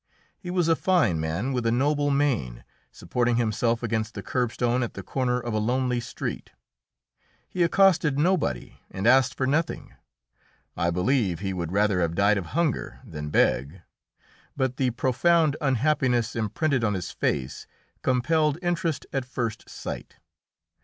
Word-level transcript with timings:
He 0.39 0.49
was 0.49 0.67
a 0.67 0.75
fine 0.75 1.19
man 1.19 1.53
with 1.53 1.63
a 1.67 1.71
noble 1.71 2.09
mien, 2.09 2.63
supporting 2.91 3.35
himself 3.35 3.83
against 3.83 4.15
the 4.15 4.23
curbstone 4.23 4.81
at 4.81 4.95
the 4.95 5.03
corner 5.03 5.39
of 5.39 5.53
a 5.53 5.59
lonely 5.59 5.99
street; 5.99 6.49
he 7.47 7.61
accosted 7.61 8.17
nobody 8.17 8.79
and 8.89 9.05
asked 9.05 9.35
for 9.35 9.45
nothing; 9.45 9.93
I 10.75 10.89
believe 10.89 11.37
he 11.37 11.53
would 11.53 11.71
rather 11.71 12.01
have 12.01 12.15
died 12.15 12.39
of 12.39 12.47
hunger 12.57 12.99
than 13.05 13.29
beg, 13.29 13.83
but 14.57 14.77
the 14.77 14.89
profound 14.89 15.55
unhappiness 15.61 16.35
imprinted 16.35 16.83
on 16.83 16.95
his 16.95 17.11
face 17.11 17.67
compelled 18.01 18.57
interest 18.63 19.05
at 19.13 19.23
first 19.23 19.69
sight. 19.69 20.15